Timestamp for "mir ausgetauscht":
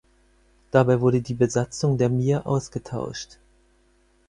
2.09-3.37